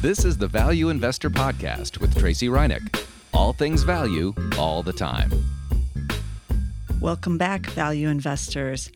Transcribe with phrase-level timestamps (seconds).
[0.00, 3.04] This is the Value Investor Podcast with Tracey Ryniec.
[3.34, 5.28] All things value, all the time.
[7.00, 8.92] Welcome back, value investors.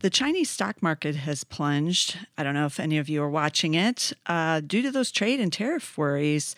[0.00, 2.18] The Chinese stock market has plunged.
[2.36, 5.40] I don't know if any of you are watching it uh, due to those trade
[5.40, 6.54] and tariff worries.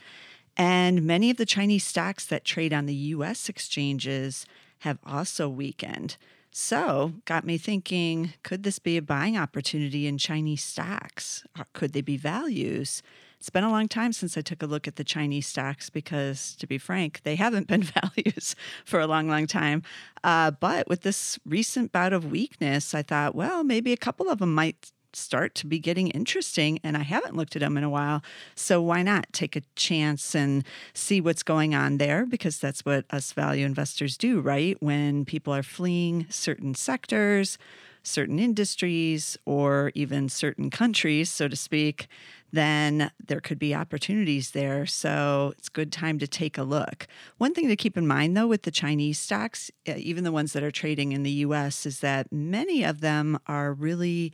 [0.57, 4.45] And many of the Chinese stocks that trade on the US exchanges
[4.81, 6.17] have also weakened.
[6.57, 11.45] So, got me thinking could this be a buying opportunity in Chinese stocks?
[11.59, 13.03] Or could they be values?
[13.41, 16.55] It's been a long time since I took a look at the Chinese stocks because,
[16.61, 17.83] to be frank, they haven't been
[18.15, 19.83] values for a long, long time.
[20.23, 24.39] Uh, but with this recent bout of weakness, I thought, well, maybe a couple of
[24.39, 27.91] them might start to be getting interesting and I haven't looked at them in a
[27.91, 28.23] while.
[28.55, 33.05] So why not take a chance and see what's going on there because that's what
[33.11, 34.77] us value investors do, right?
[34.81, 37.59] When people are fleeing certain sectors,
[38.03, 42.07] certain industries or even certain countries, so to speak,
[42.53, 44.87] then there could be opportunities there.
[44.87, 47.09] So it's good time to take a look.
[47.39, 50.63] One thing to keep in mind, though, with the Chinese stocks, even the ones that
[50.63, 54.33] are trading in the US, is that many of them are really.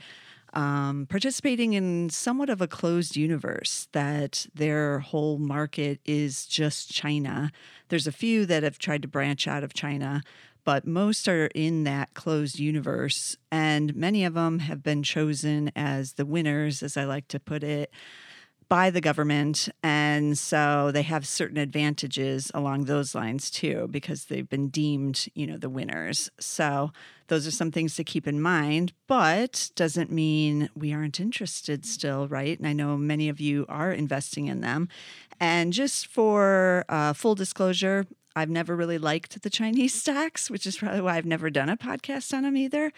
[0.52, 7.52] Um, participating in somewhat of a closed universe, that their whole market is just China.
[7.88, 10.22] There's a few that have tried to branch out of China,
[10.64, 13.36] but most are in that closed universe.
[13.52, 17.62] And many of them have been chosen as the winners, as I like to put
[17.62, 17.92] it,
[18.68, 19.68] by the government.
[19.82, 19.99] And
[20.36, 25.56] so they have certain advantages along those lines too, because they've been deemed, you know,
[25.56, 26.30] the winners.
[26.38, 26.92] So
[27.28, 32.28] those are some things to keep in mind, but doesn't mean we aren't interested still,
[32.28, 32.58] right?
[32.58, 34.88] And I know many of you are investing in them.
[35.38, 40.78] And just for uh, full disclosure, I've never really liked the Chinese stocks, which is
[40.78, 42.92] probably why I've never done a podcast on them either.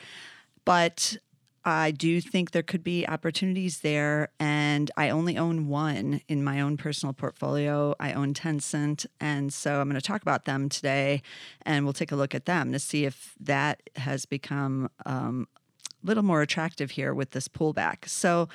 [0.65, 1.17] But
[1.65, 4.31] I do think there could be opportunities there.
[4.41, 7.95] And I only own one in my own personal portfolio.
[8.01, 9.07] I own Tencent.
[9.21, 11.23] And so I'm going to talk about them today
[11.63, 15.47] and we'll take a look at them to see if that has become um,
[16.03, 18.09] a little more attractive here with this pullback.
[18.09, 18.49] So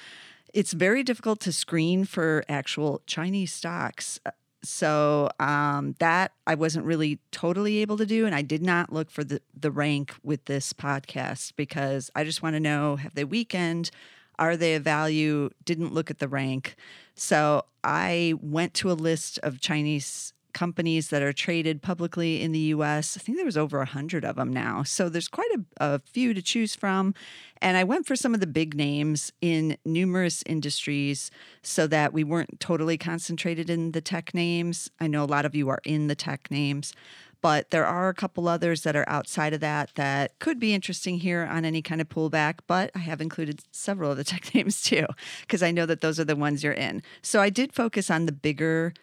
[0.53, 4.19] it's very difficult to screen for actual Chinese stocks
[4.63, 9.09] so um, that I wasn't really totally able to do, and I did not look
[9.11, 13.23] for the the rank with this podcast because I just want to know have they
[13.23, 13.91] weakened,
[14.39, 15.49] are they a value?
[15.65, 16.75] Didn't look at the rank,
[17.15, 22.73] so I went to a list of Chinese companies that are traded publicly in the
[22.73, 23.15] US.
[23.15, 24.81] I think there was over a hundred of them now.
[24.81, 27.13] So there's quite a, a, few to choose from.
[27.61, 31.29] And I went for some of the big names in numerous industries
[31.61, 34.89] so that we weren't totally concentrated in the tech names.
[34.99, 36.91] I know a lot of you are in the tech names.
[37.39, 41.19] But there are a couple others that are outside of that that could be interesting
[41.19, 42.61] here on any kind of pullback.
[42.65, 45.05] But I have included several of the tech names too,
[45.41, 47.03] because I know that those are the ones you're in.
[47.21, 48.95] So I did focus on the bigger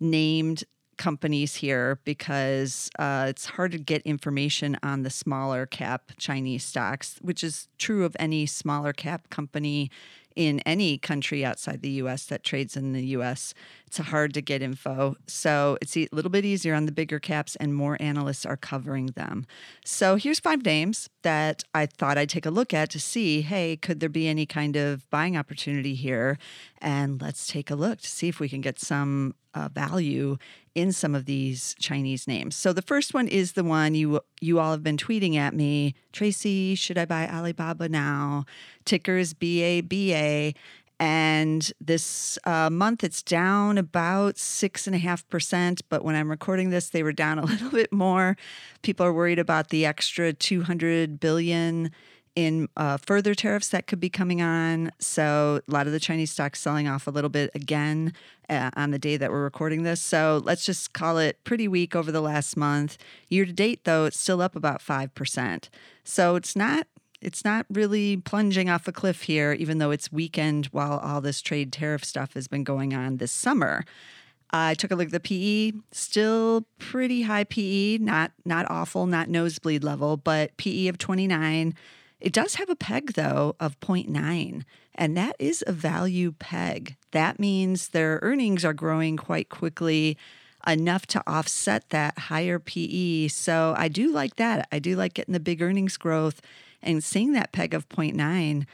[0.00, 0.64] named
[1.02, 7.18] companies here because uh, it's hard to get information on the smaller cap Chinese stocks,
[7.22, 9.90] which is true of any smaller cap company
[10.36, 13.52] in any country outside the US that trades in the US.
[13.92, 15.16] It's hard to get info.
[15.26, 19.08] So it's a little bit easier on the bigger caps, and more analysts are covering
[19.08, 19.44] them.
[19.84, 23.76] So here's five names that I thought I'd take a look at to see hey,
[23.76, 26.38] could there be any kind of buying opportunity here?
[26.80, 30.38] And let's take a look to see if we can get some uh, value
[30.74, 32.56] in some of these Chinese names.
[32.56, 35.94] So the first one is the one you you all have been tweeting at me,
[36.12, 36.74] Tracey.
[36.74, 38.46] Should I buy Alibaba now?
[38.86, 40.54] Ticker is BABA.
[41.02, 45.82] And this uh, month it's down about six and a half percent.
[45.88, 48.36] But when I'm recording this, they were down a little bit more.
[48.82, 51.90] People are worried about the extra 200 billion
[52.36, 54.92] in uh, further tariffs that could be coming on.
[55.00, 58.12] So a lot of the Chinese stocks selling off a little bit again
[58.48, 60.00] uh, on the day that we're recording this.
[60.00, 62.96] So let's just call it pretty weak over the last month.
[63.28, 65.68] Year to date, though, it's still up about five percent.
[66.04, 66.86] So it's not
[67.22, 71.40] it's not really plunging off a cliff here, even though it's weakened while all this
[71.40, 73.84] trade tariff stuff has been going on this summer.
[74.50, 79.30] I took a look at the PE, still pretty high PE, not not awful, not
[79.30, 81.74] nosebleed level, but PE of 29.
[82.20, 84.64] It does have a peg, though, of 0.9,
[84.94, 86.96] and that is a value peg.
[87.12, 90.18] That means their earnings are growing quite quickly
[90.66, 93.28] enough to offset that higher PE.
[93.28, 94.68] So I do like that.
[94.70, 96.40] I do like getting the big earnings growth
[96.82, 98.66] and seeing that peg of 0.9.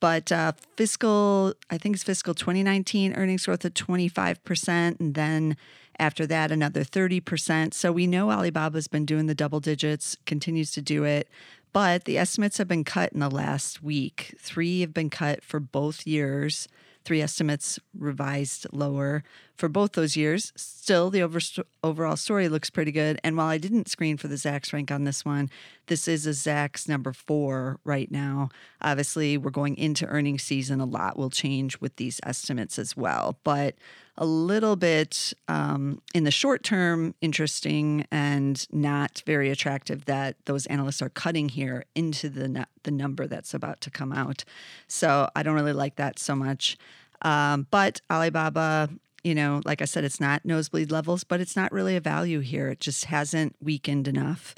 [0.00, 4.98] But uh, fiscal, I think it's fiscal 2019 earnings growth of 25%.
[4.98, 5.56] And then
[5.98, 7.74] after that, another 30%.
[7.74, 11.28] So we know Alibaba's been doing the double digits, continues to do it.
[11.72, 14.34] But the estimates have been cut in the last week.
[14.38, 16.66] Three have been cut for both years
[17.10, 19.24] three estimates revised lower
[19.56, 20.52] for both those years.
[20.54, 21.40] Still, the over,
[21.82, 23.18] overall story looks pretty good.
[23.24, 25.50] And while I didn't screen for the Zacks rank on this one,
[25.88, 28.48] this is a Zacks number four right now.
[28.80, 30.80] Obviously, we're going into earnings season.
[30.80, 33.36] A lot will change with these estimates as well.
[33.42, 33.74] But
[34.16, 40.66] a little bit um, in the short term interesting and not very attractive that those
[40.66, 44.44] analysts are cutting here into the the number that's about to come out.
[44.86, 46.76] So I don't really like that so much.
[47.22, 48.88] Um, but Alibaba,
[49.22, 52.40] you know, like I said, it's not nosebleed levels, but it's not really a value
[52.40, 52.68] here.
[52.68, 54.54] It just hasn't weakened enough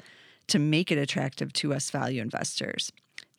[0.47, 2.91] to make it attractive to us value investors.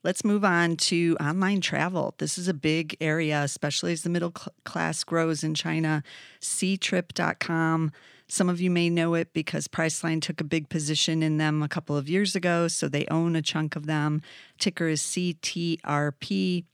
[0.02, 2.14] Let's move on to online travel.
[2.18, 6.02] This is a big area, especially as the middle cl- class grows in China.
[6.42, 7.90] Ctrip.com.
[8.28, 11.68] Some of you may know it because Priceline took a big position in them a
[11.68, 14.20] couple of years ago, so they own a chunk of them.
[14.58, 16.64] Ticker is CTRP.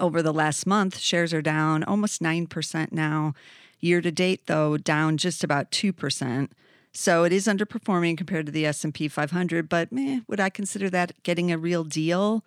[0.00, 3.34] Over the last month, shares are down almost 9% now.
[3.80, 6.48] Year to date, though, down just about 2%.
[6.92, 11.22] So it is underperforming compared to the S&P 500, but meh, would I consider that
[11.22, 12.44] getting a real deal?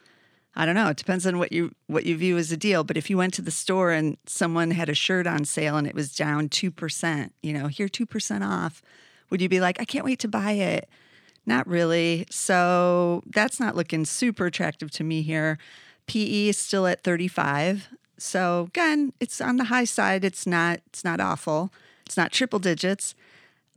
[0.55, 0.87] I don't know.
[0.87, 2.83] It depends on what you what you view as a deal.
[2.83, 5.85] But if you went to the store and someone had a shirt on sale and
[5.85, 8.81] it was down two percent, you know, here two percent off,
[9.29, 10.89] would you be like, I can't wait to buy it?
[11.45, 12.25] Not really.
[12.31, 15.59] So that's not looking super attractive to me here.
[16.07, 17.89] PE is still at 35.
[18.17, 20.25] So again, it's on the high side.
[20.25, 21.71] It's not it's not awful.
[22.05, 23.13] It's not triple digits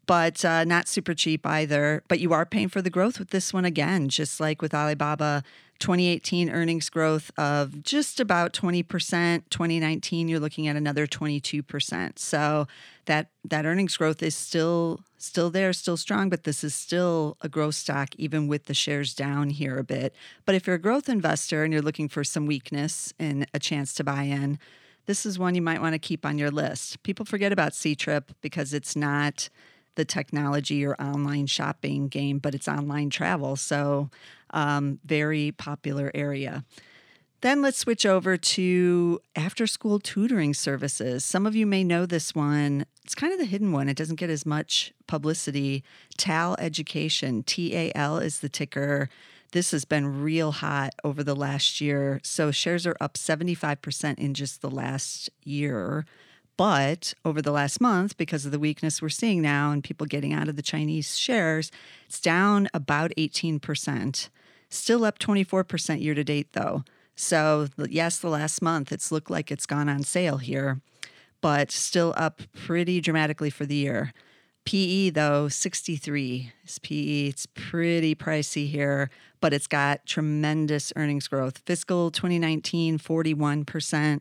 [0.06, 2.02] but uh, not super cheap either.
[2.08, 5.42] But you are paying for the growth with this one again, just like with Alibaba.
[5.80, 9.42] 2018 earnings growth of just about 20%.
[9.48, 12.18] 2019, you're looking at another 22%.
[12.18, 12.68] So
[13.06, 17.48] that that earnings growth is still still there, still strong, but this is still a
[17.48, 20.14] growth stock, even with the shares down here a bit.
[20.44, 23.92] But if you're a growth investor and you're looking for some weakness and a chance
[23.94, 24.58] to buy in,
[25.06, 27.02] this is one you might want to keep on your list.
[27.02, 29.48] People forget about Ctrip because it's not
[29.96, 33.56] the technology or online shopping game, but it's online travel.
[33.56, 34.10] So,
[34.50, 36.64] um, very popular area.
[37.42, 41.24] Then let's switch over to after school tutoring services.
[41.24, 42.84] Some of you may know this one.
[43.04, 45.82] It's kind of the hidden one, it doesn't get as much publicity.
[46.18, 49.08] TAL Education, T A L is the ticker.
[49.52, 52.20] This has been real hot over the last year.
[52.22, 56.06] So shares are up 75% in just the last year.
[56.60, 60.34] But over the last month, because of the weakness we're seeing now and people getting
[60.34, 61.72] out of the Chinese shares,
[62.04, 64.28] it's down about 18%.
[64.68, 66.84] Still up 24% year to date, though.
[67.16, 70.82] So, yes, the last month it's looked like it's gone on sale here,
[71.40, 74.12] but still up pretty dramatically for the year.
[74.66, 77.28] PE, though, 63 is PE.
[77.28, 79.08] It's pretty pricey here,
[79.40, 81.62] but it's got tremendous earnings growth.
[81.64, 84.20] Fiscal 2019, 41%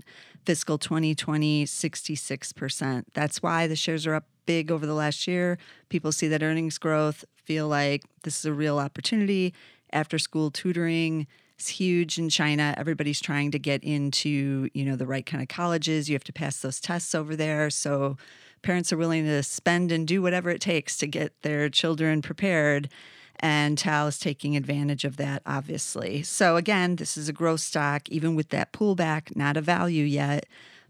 [0.50, 3.04] fiscal 2020, 66%.
[3.14, 5.60] That's why the shares are up big over the last year.
[5.90, 9.54] People see that earnings growth, feel like this is a real opportunity.
[9.94, 11.28] After school tutoring
[11.60, 12.74] is huge in China.
[12.78, 16.10] Everybody's trying to get into, you know, the right kind of colleges.
[16.10, 17.70] You have to pass those tests over there.
[17.70, 18.18] So
[18.64, 22.90] parents are willing to spend and do whatever it takes to get their children prepared.
[23.40, 26.24] And TAL is taking advantage of that, obviously.
[26.24, 30.46] So, again, this is a growth stock, even with that pullback, not a value yet.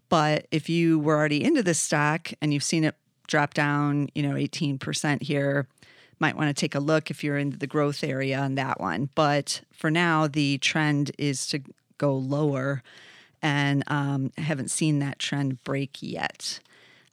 [0.10, 2.96] But if you were already into this stock and you've seen it
[3.28, 5.68] drop down, you know, 18% here,
[6.20, 9.10] might want to take a look if you're into the growth area on that one.
[9.16, 11.62] But for now, the trend is to
[11.98, 12.82] go lower,
[13.42, 16.60] and um, haven't seen that trend break yet.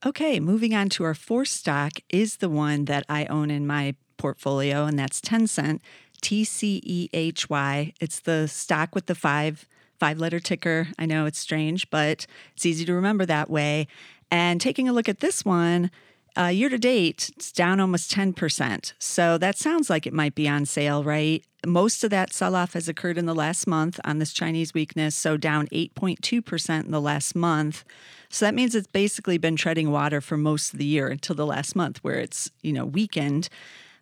[0.04, 3.94] Okay, moving on to our fourth stock is the one that I own in my
[4.16, 5.80] portfolio, and that's Tencent,
[6.20, 7.92] T C E H Y.
[8.00, 9.66] It's the stock with the five
[9.98, 10.88] five letter ticker.
[10.98, 13.86] I know it's strange, but it's easy to remember that way.
[14.30, 15.90] And taking a look at this one,
[16.36, 18.92] uh, year to date, it's down almost 10%.
[18.98, 21.42] So that sounds like it might be on sale, right?
[21.66, 25.14] Most of that sell off has occurred in the last month on this Chinese weakness,
[25.14, 27.84] so down 8.2% in the last month.
[28.28, 31.46] So that means it's basically been treading water for most of the year until the
[31.46, 33.48] last month where it's, you know, weakened.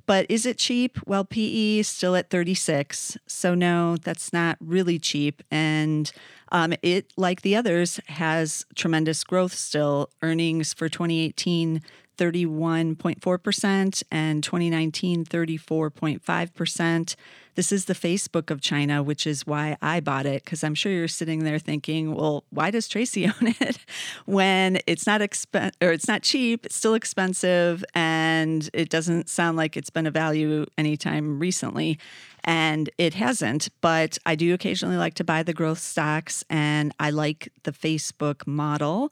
[0.06, 0.98] But is it cheap?
[1.06, 3.16] Well, PE is still at 36.
[3.26, 5.42] So, no, that's not really cheap.
[5.50, 6.10] And
[6.52, 10.10] um, it, like the others, has tremendous growth still.
[10.22, 11.82] Earnings for 2018
[12.16, 17.16] 31.4%, and 2019, 34.5%.
[17.56, 20.90] This is the Facebook of China, which is why I bought it, because I'm sure
[20.90, 23.78] you're sitting there thinking, well, why does Tracey own it
[24.26, 29.56] when it's not expen- or it's not cheap, it's still expensive, and it doesn't sound
[29.56, 31.98] like it's been a value anytime recently.
[32.44, 37.10] And it hasn't, but I do occasionally like to buy the growth stocks and I
[37.10, 39.10] like the Facebook model.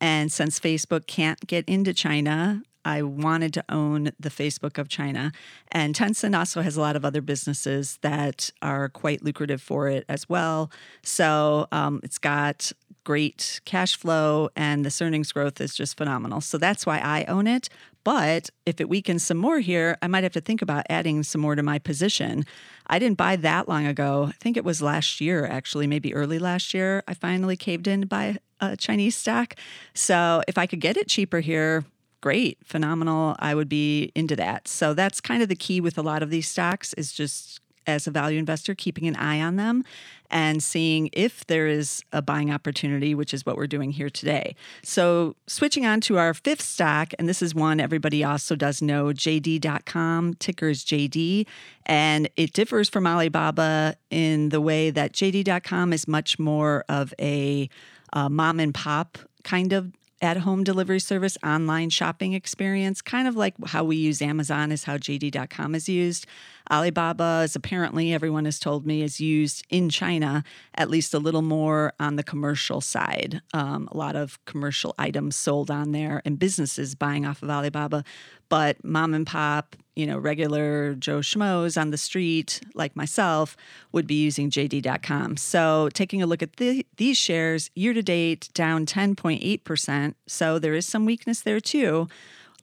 [0.00, 5.32] And since Facebook can't get into China, I wanted to own the Facebook of China.
[5.72, 10.04] And Tencent also has a lot of other businesses that are quite lucrative for it
[10.08, 10.70] as well.
[11.02, 12.72] So um, it's got
[13.04, 16.40] great cash flow and the earnings growth is just phenomenal.
[16.40, 17.68] So that's why I own it.
[18.04, 21.40] But if it weakens some more here, I might have to think about adding some
[21.40, 22.44] more to my position.
[22.86, 24.26] I didn't buy that long ago.
[24.28, 27.02] I think it was last year, actually, maybe early last year.
[27.08, 29.54] I finally caved in to buy a Chinese stock.
[29.94, 31.84] So if I could get it cheaper here,
[32.20, 33.36] great, phenomenal.
[33.38, 34.68] I would be into that.
[34.68, 38.06] So that's kind of the key with a lot of these stocks is just as
[38.06, 39.84] a value investor, keeping an eye on them
[40.30, 44.56] and seeing if there is a buying opportunity, which is what we're doing here today.
[44.82, 49.06] So, switching on to our fifth stock, and this is one everybody also does know
[49.06, 51.46] JD.com, ticker is JD,
[51.86, 57.68] and it differs from Alibaba in the way that JD.com is much more of a
[58.12, 59.92] uh, mom and pop kind of
[60.24, 64.84] at home delivery service online shopping experience, kind of like how we use Amazon, is
[64.84, 66.26] how JD.com is used.
[66.72, 70.42] Alibaba is apparently, everyone has told me, is used in China
[70.76, 73.42] at least a little more on the commercial side.
[73.52, 78.02] Um, a lot of commercial items sold on there and businesses buying off of Alibaba.
[78.48, 83.56] But mom and pop, you know, regular Joe Schmoes on the street, like myself,
[83.92, 85.36] would be using JD.com.
[85.36, 90.14] So taking a look at the, these shares year to date, down 10.8%.
[90.26, 92.08] So there is some weakness there too.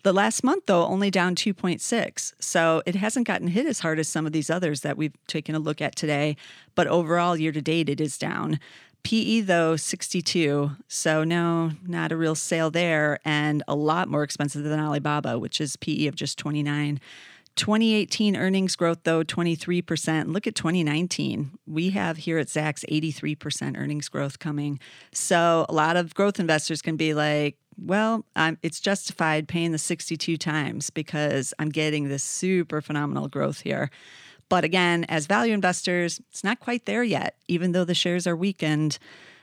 [0.03, 2.33] The last month, though, only down 2.6.
[2.39, 5.53] So it hasn't gotten hit as hard as some of these others that we've taken
[5.53, 6.38] a look at today.
[6.73, 8.59] But overall, year to date, it is down.
[9.03, 10.72] PE, though, 62.
[10.88, 13.20] So no, not a real sale there.
[13.25, 17.00] And a lot more expensive than Alibaba, which is PE of just 29.
[17.55, 20.31] 2018 earnings growth, though, 23%.
[20.31, 21.51] Look at 2019.
[21.67, 24.79] We have here at Zacks 83% earnings growth coming.
[25.12, 29.77] So a lot of growth investors can be like, well, I'm, it's justified paying the
[29.77, 33.89] 62 times because I'm getting this super phenomenal growth here.
[34.51, 37.38] But again, as value investors, it's not quite there yet.
[37.48, 39.00] Even though the shares are weakened,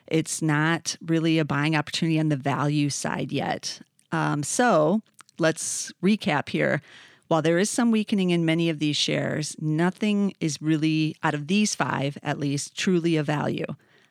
[0.07, 3.81] it's not really a buying opportunity on the value side yet.
[4.13, 5.01] Um, so
[5.39, 6.83] let's recap here.
[7.29, 11.47] While there is some weakening in many of these shares, nothing is really, out of
[11.47, 13.65] these five at least, truly a value.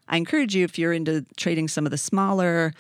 [0.08, 2.74] I encourage you, if you're into trading some of the smaller,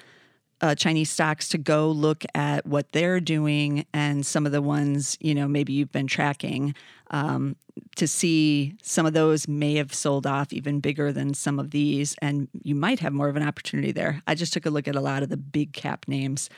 [0.61, 5.17] uh, Chinese stocks to go look at what they're doing and some of the ones,
[5.19, 6.73] you know, maybe you've been tracking
[7.11, 7.55] um,
[7.95, 12.15] to see some of those may have sold off even bigger than some of these,
[12.21, 14.21] and you might have more of an opportunity there.
[14.27, 16.49] I just took a look at a lot of the big cap names.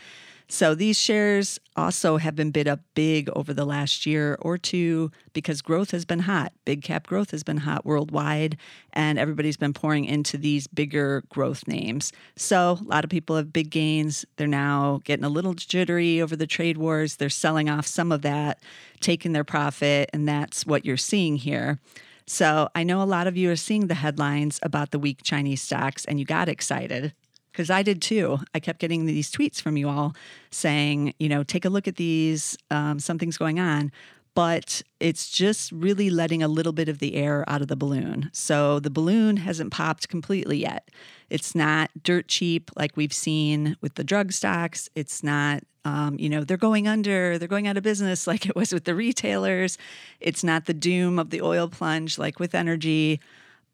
[0.52, 5.12] So these shares also have been bid up big over the last year or two
[5.32, 6.54] because growth has been hot.
[6.66, 8.58] Big cap growth has been hot worldwide,
[8.92, 12.12] and everybody's been pouring into these bigger growth names.
[12.36, 14.26] So a lot of people have big gains.
[14.38, 17.18] They're now getting a little jittery over the trade wars.
[17.18, 18.60] They're selling off some of that,
[19.02, 21.80] taking their profit, and that's what you're seeing here.
[22.26, 25.62] So I know a lot of you are seeing the headlines about the weak Chinese
[25.62, 27.14] stocks and you got excited
[27.60, 28.40] because I did too.
[28.56, 30.16] I kept getting these tweets from you all
[30.50, 33.92] saying, you know, take a look at these, um, something's going on.
[34.34, 38.30] But it's just really letting a little bit of the air out of the balloon.
[38.32, 40.88] So the balloon hasn't popped completely yet.
[41.30, 44.88] It's not dirt cheap like we've seen with the drug stocks.
[44.96, 48.56] It's not, um, you know, they're going under, they're going out of business like it
[48.56, 49.78] was with the retailers.
[50.22, 53.20] It's not the doom of the oil plunge like with energy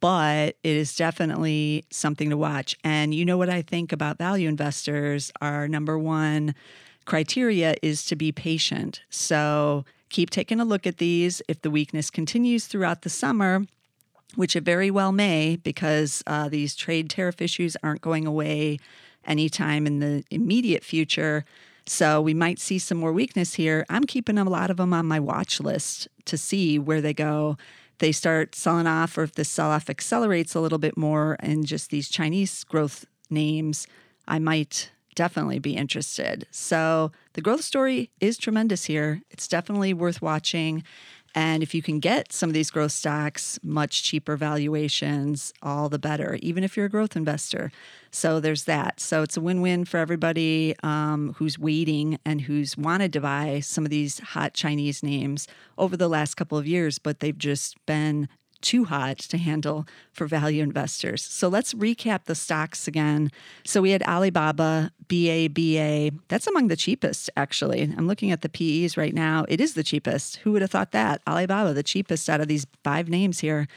[0.05, 2.77] but it is definitely something to watch.
[2.83, 5.31] And you know what I think about value investors?
[5.41, 6.53] Our number one
[7.05, 9.01] criteria is to be patient.
[9.09, 11.41] So keep taking a look at these.
[11.47, 13.65] If the weakness continues throughout the summer,
[14.35, 18.77] which it very well may, because uh, these trade tariff issues aren't going away
[19.25, 21.45] anytime in the immediate future.
[21.87, 23.87] So we might see some more weakness here.
[23.89, 27.57] I'm keeping a lot of them on my watch list to see where they go
[27.99, 31.65] they start selling off or if the sell off accelerates a little bit more and
[31.65, 33.87] just these Chinese growth names,
[34.27, 36.45] I might definitely be interested.
[36.51, 39.21] So the growth story is tremendous here.
[39.31, 40.83] It's definitely worth watching.
[41.35, 45.99] And if you can get some of these growth stocks, much cheaper valuations, all the
[45.99, 47.73] better, even if you're a growth investor.
[48.09, 49.01] So there's that.
[49.01, 53.59] So it's a win win for everybody um, who's waiting and who's wanted to buy
[53.59, 55.45] some of these hot Chinese names
[55.77, 58.29] over the last couple of years, but they've just been
[58.65, 61.23] too hot to handle for value investors.
[61.23, 63.29] So let's recap the stocks again.
[63.63, 66.11] So we had Alibaba, BABA.
[66.27, 67.83] That's among the cheapest, actually.
[67.83, 69.45] I'm looking at the PEs right now.
[69.47, 70.37] It is the cheapest.
[70.37, 71.21] Who would have thought that?
[71.27, 73.67] Alibaba, the cheapest out of these five names here.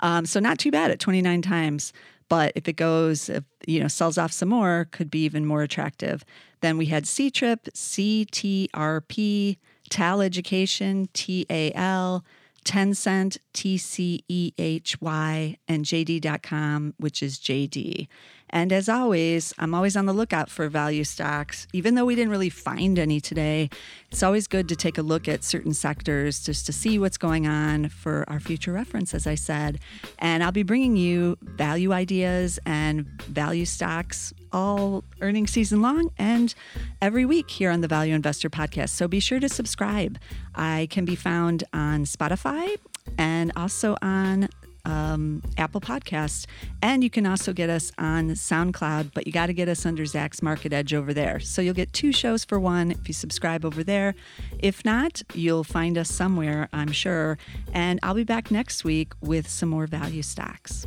[0.00, 1.92] Um, so not too bad at 29 times.
[2.28, 5.62] But if it goes, if, you know, sells off some more, could be even more
[5.62, 6.24] attractive.
[6.62, 9.58] Then we had Ctrip, CTRP,
[9.90, 12.24] TAL Education, TAL,
[12.64, 18.08] Tencent, TCEHY, and JD.com, which is JD.
[18.50, 21.66] And as always, I'm always on the lookout for value stocks.
[21.72, 23.70] Even though we didn't really find any today,
[24.10, 27.46] it's always good to take a look at certain sectors just to see what's going
[27.46, 29.78] on for our future reference, as I said.
[30.18, 36.54] And I'll be bringing you value ideas and value stocks all earning season long and
[37.00, 38.90] every week here on the Value Investor Podcast.
[38.90, 40.18] So be sure to subscribe.
[40.54, 42.76] I can be found on Spotify
[43.18, 44.48] and also on
[44.84, 46.46] um, Apple Podcasts.
[46.82, 50.04] And you can also get us on SoundCloud, but you got to get us under
[50.04, 51.40] Zacks Market Edge over there.
[51.40, 54.14] So you'll get two shows for one if you subscribe over there.
[54.58, 57.38] If not, you'll find us somewhere, I'm sure.
[57.72, 60.86] And I'll be back next week with some more value stocks.